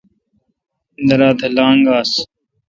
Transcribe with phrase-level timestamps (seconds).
[1.07, 2.11] دراتھ لاگ آس۔